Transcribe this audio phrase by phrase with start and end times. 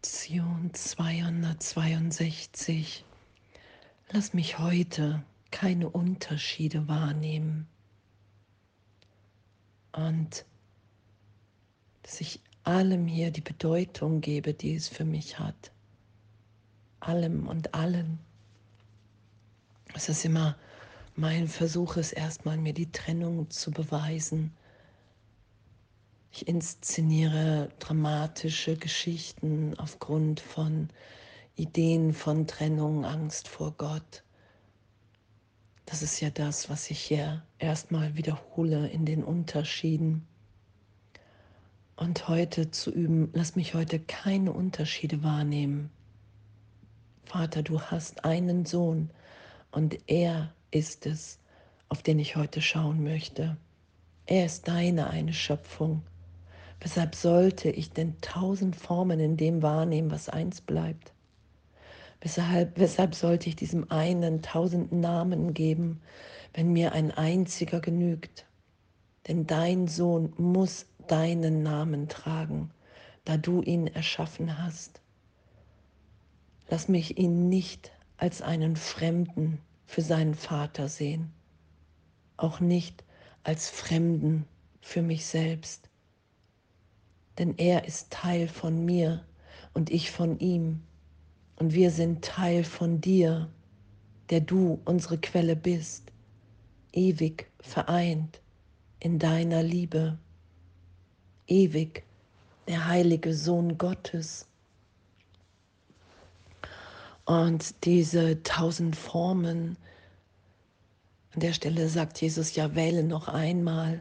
[0.00, 3.04] Lektion 262.
[4.12, 7.66] Lass mich heute keine Unterschiede wahrnehmen.
[9.90, 10.44] Und
[12.02, 15.72] dass ich allem hier die Bedeutung gebe, die es für mich hat.
[17.00, 18.20] Allem und allen.
[19.94, 20.56] Es ist immer
[21.16, 24.52] mein Versuch, es erstmal mir die Trennung zu beweisen
[26.30, 30.88] ich inszeniere dramatische Geschichten aufgrund von
[31.56, 34.22] Ideen von Trennung, Angst vor Gott.
[35.86, 40.26] Das ist ja das, was ich hier erstmal wiederhole in den Unterschieden.
[41.96, 45.90] Und heute zu üben, lass mich heute keine Unterschiede wahrnehmen.
[47.24, 49.10] Vater, du hast einen Sohn
[49.72, 51.38] und er ist es,
[51.88, 53.56] auf den ich heute schauen möchte.
[54.26, 56.02] Er ist deine eine Schöpfung.
[56.80, 61.12] Weshalb sollte ich denn tausend Formen in dem wahrnehmen, was eins bleibt?
[62.20, 66.00] Weshalb, weshalb sollte ich diesem einen tausend Namen geben,
[66.54, 68.46] wenn mir ein einziger genügt?
[69.26, 72.70] Denn dein Sohn muss deinen Namen tragen,
[73.24, 75.00] da du ihn erschaffen hast.
[76.68, 81.32] Lass mich ihn nicht als einen Fremden für seinen Vater sehen,
[82.36, 83.04] auch nicht
[83.42, 84.44] als Fremden
[84.80, 85.87] für mich selbst
[87.38, 89.24] denn er ist Teil von mir
[89.74, 90.82] und ich von ihm.
[91.56, 93.48] Und wir sind Teil von dir,
[94.30, 96.12] der du unsere Quelle bist,
[96.92, 98.40] ewig vereint
[99.00, 100.18] in deiner Liebe,
[101.46, 102.04] ewig
[102.66, 104.46] der heilige Sohn Gottes.
[107.24, 109.76] Und diese tausend Formen,
[111.34, 114.00] an der Stelle sagt Jesus ja, wähle noch einmal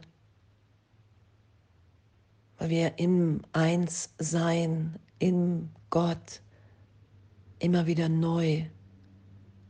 [2.57, 6.41] weil wir im Einssein, in Gott
[7.59, 8.65] immer wieder neu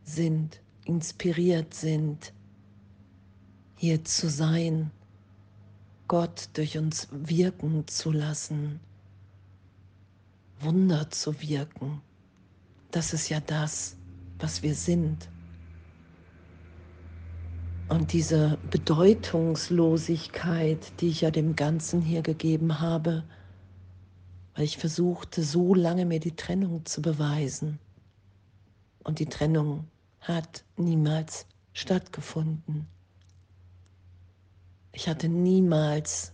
[0.03, 2.33] sind, inspiriert sind,
[3.75, 4.91] hier zu sein,
[6.07, 8.79] Gott durch uns wirken zu lassen,
[10.59, 12.01] Wunder zu wirken.
[12.91, 13.97] Das ist ja das,
[14.39, 15.29] was wir sind.
[17.89, 23.23] Und diese Bedeutungslosigkeit, die ich ja dem Ganzen hier gegeben habe,
[24.55, 27.79] weil ich versuchte so lange mir die Trennung zu beweisen.
[29.03, 29.87] Und die Trennung
[30.19, 32.87] hat niemals stattgefunden.
[34.91, 36.33] Ich hatte niemals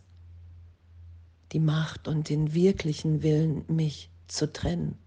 [1.51, 4.97] die Macht und den wirklichen Willen, mich zu trennen.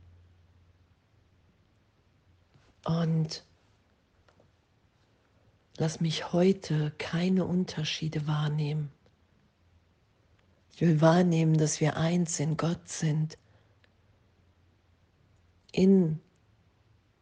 [2.84, 3.45] Und
[5.78, 8.90] Lass mich heute keine Unterschiede wahrnehmen.
[10.72, 13.36] Ich will wahrnehmen, dass wir eins in Gott sind,
[15.72, 16.20] in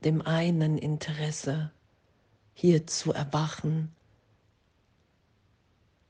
[0.04, 1.72] dem einen Interesse,
[2.52, 3.92] hier zu erwachen,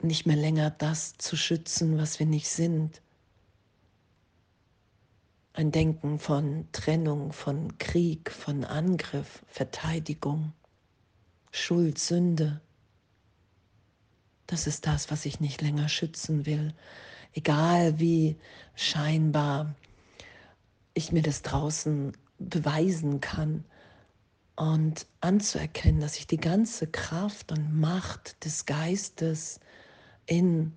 [0.03, 3.01] nicht mehr länger das zu schützen, was wir nicht sind.
[5.55, 10.53] Ein Denken von Trennung, von Krieg, von Angriff, Verteidigung.
[11.57, 12.61] Schuld, Sünde.
[14.49, 16.75] Das ist das, was ich nicht länger schützen will.
[17.33, 18.37] Egal wie
[18.75, 19.77] scheinbar
[20.95, 22.11] ich mir das draußen
[22.41, 23.65] beweisen kann
[24.57, 29.61] und anzuerkennen, dass ich die ganze Kraft und Macht des Geistes
[30.27, 30.77] in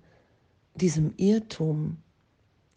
[0.76, 2.00] diesem Irrtum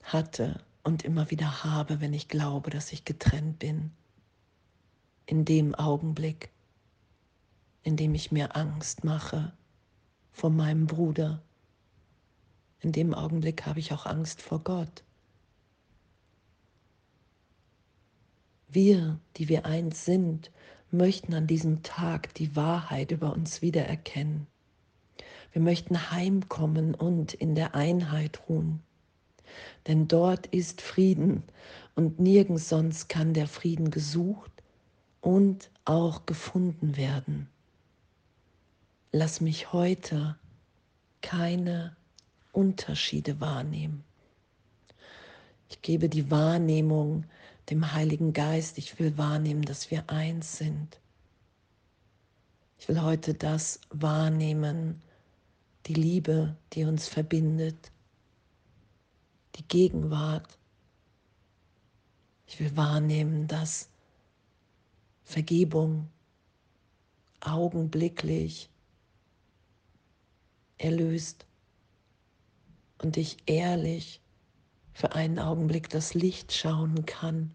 [0.02, 3.92] hatte und immer wieder habe, wenn ich glaube, dass ich getrennt bin.
[5.28, 6.50] In dem Augenblick
[7.84, 9.54] indem ich mir Angst mache
[10.32, 11.42] vor meinem Bruder.
[12.80, 15.04] In dem Augenblick habe ich auch Angst vor Gott.
[18.68, 20.52] Wir, die wir eins sind,
[20.92, 24.48] möchten an diesem Tag die Wahrheit über uns wiedererkennen.
[25.52, 28.82] Wir möchten heimkommen und in der Einheit ruhen.
[29.88, 31.44] Denn dort ist Frieden
[31.96, 34.52] und nirgends sonst kann der Frieden gesucht
[35.20, 37.51] und auch gefunden werden
[39.12, 40.38] lass mich heute
[41.22, 41.96] keine
[42.52, 44.04] Unterschiede wahrnehmen.
[45.70, 47.26] Ich gebe die Wahrnehmung
[47.70, 48.78] dem Heiligen Geist.
[48.78, 51.00] Ich will wahrnehmen, dass wir eins sind.
[52.80, 55.02] Ich will heute das wahrnehmen,
[55.86, 57.92] die Liebe, die uns verbindet,
[59.56, 60.58] die Gegenwart.
[62.48, 63.90] Ich will wahrnehmen, dass
[65.24, 66.10] Vergebung
[67.40, 68.70] augenblicklich
[70.82, 71.46] erlöst
[72.98, 74.22] und ich ehrlich
[74.94, 77.52] für einen Augenblick das Licht schauen kann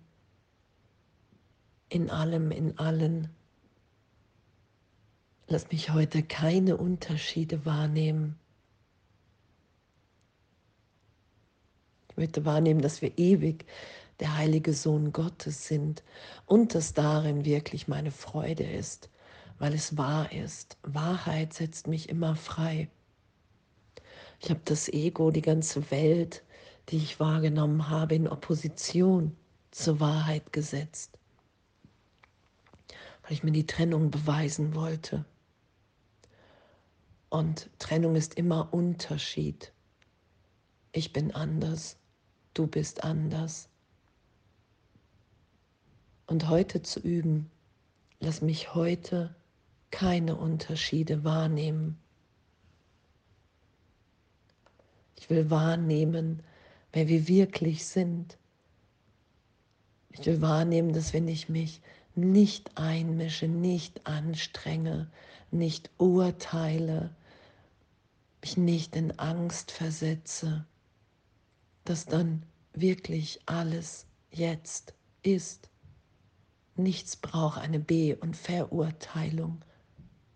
[1.89, 3.29] in allem, in allen.
[5.47, 8.37] Lass mich heute keine Unterschiede wahrnehmen.
[12.11, 13.67] Ich möchte wahrnehmen, dass wir ewig
[14.19, 16.03] der heilige Sohn Gottes sind
[16.47, 19.11] und dass darin wirklich meine Freude ist,
[19.59, 20.79] weil es wahr ist.
[20.83, 22.89] Wahrheit setzt mich immer frei.
[24.41, 26.43] Ich habe das Ego, die ganze Welt,
[26.89, 29.37] die ich wahrgenommen habe, in Opposition
[29.71, 31.19] zur Wahrheit gesetzt,
[33.23, 35.25] weil ich mir die Trennung beweisen wollte.
[37.29, 39.73] Und Trennung ist immer Unterschied.
[40.93, 41.97] Ich bin anders,
[42.55, 43.69] du bist anders.
[46.27, 47.51] Und heute zu üben,
[48.21, 49.35] lass mich heute
[49.91, 51.99] keine Unterschiede wahrnehmen.
[55.19, 56.43] Ich will wahrnehmen,
[56.93, 58.39] wer wir wirklich sind.
[60.11, 61.81] Ich will wahrnehmen, dass wenn ich mich
[62.15, 65.11] nicht einmische, nicht anstrenge,
[65.51, 67.15] nicht urteile,
[68.41, 70.65] mich nicht in Angst versetze,
[71.85, 72.43] dass dann
[72.73, 75.69] wirklich alles jetzt ist.
[76.77, 79.63] Nichts braucht eine Be- und Verurteilung,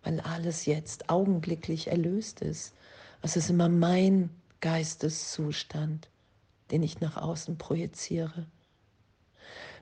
[0.03, 2.73] weil alles jetzt augenblicklich erlöst ist.
[3.21, 4.29] Es ist immer mein
[4.61, 6.09] Geisteszustand,
[6.71, 8.47] den ich nach außen projiziere.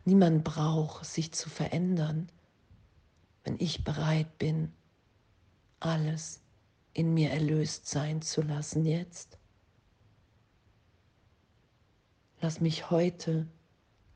[0.05, 2.29] Niemand braucht sich zu verändern,
[3.43, 4.71] wenn ich bereit bin,
[5.79, 6.41] alles
[6.93, 9.37] in mir erlöst sein zu lassen jetzt.
[12.41, 13.47] Lass mich heute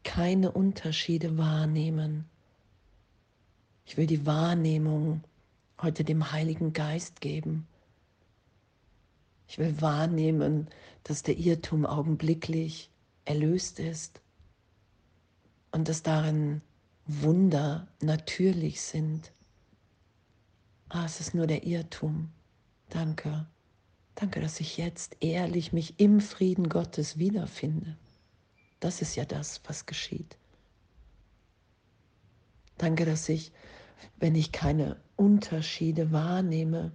[0.03, 2.29] keine Unterschiede wahrnehmen.
[3.85, 5.23] Ich will die Wahrnehmung
[5.81, 7.67] heute dem Heiligen Geist geben.
[9.47, 10.67] Ich will wahrnehmen,
[11.03, 12.89] dass der Irrtum augenblicklich
[13.25, 14.21] erlöst ist
[15.71, 16.61] und dass darin
[17.05, 19.31] Wunder natürlich sind.
[20.89, 22.31] Ah, es ist nur der Irrtum.
[22.89, 23.47] Danke.
[24.15, 27.97] Danke, dass ich jetzt ehrlich mich im Frieden Gottes wiederfinde.
[28.79, 30.37] Das ist ja das, was geschieht.
[32.77, 33.51] Danke, dass ich,
[34.17, 36.91] wenn ich keine Unterschiede wahrnehme,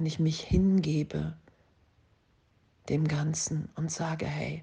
[0.00, 1.36] wenn ich mich hingebe
[2.88, 4.62] dem Ganzen und sage, hey,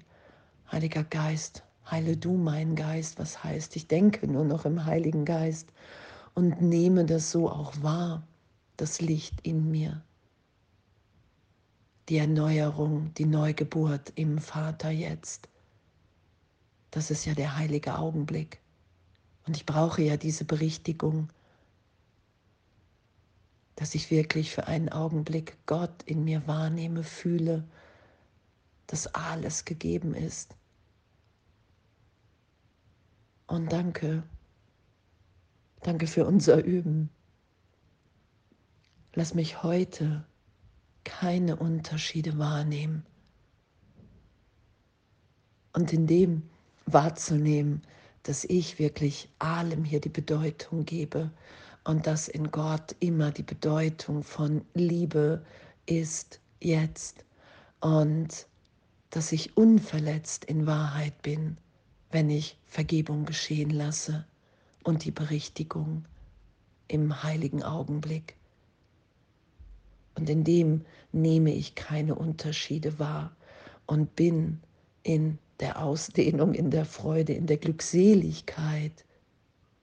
[0.72, 5.68] Heiliger Geist, heile du meinen Geist, was heißt, ich denke nur noch im Heiligen Geist
[6.34, 8.26] und nehme das so auch wahr,
[8.76, 10.02] das Licht in mir,
[12.08, 15.48] die Erneuerung, die Neugeburt im Vater jetzt.
[16.90, 18.58] Das ist ja der heilige Augenblick.
[19.46, 21.28] Und ich brauche ja diese Berichtigung,
[23.78, 27.62] dass ich wirklich für einen Augenblick Gott in mir wahrnehme, fühle,
[28.88, 30.56] dass alles gegeben ist.
[33.46, 34.24] Und danke,
[35.84, 37.08] danke für unser Üben.
[39.14, 40.24] Lass mich heute
[41.04, 43.06] keine Unterschiede wahrnehmen.
[45.72, 46.42] Und in dem
[46.86, 47.82] wahrzunehmen,
[48.24, 51.30] dass ich wirklich allem hier die Bedeutung gebe
[51.88, 55.42] und dass in Gott immer die Bedeutung von Liebe
[55.86, 57.24] ist jetzt
[57.80, 58.46] und
[59.08, 61.56] dass ich unverletzt in Wahrheit bin,
[62.10, 64.26] wenn ich Vergebung geschehen lasse
[64.84, 66.04] und die Berichtigung
[66.88, 68.36] im heiligen Augenblick.
[70.14, 73.34] Und in dem nehme ich keine Unterschiede wahr
[73.86, 74.60] und bin
[75.04, 79.06] in der Ausdehnung, in der Freude, in der Glückseligkeit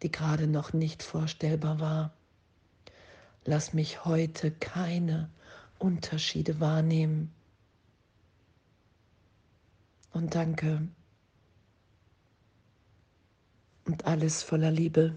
[0.05, 2.13] die gerade noch nicht vorstellbar war.
[3.43, 5.31] Lass mich heute keine
[5.79, 7.33] Unterschiede wahrnehmen.
[10.11, 10.87] Und danke.
[13.85, 15.15] Und alles voller Liebe.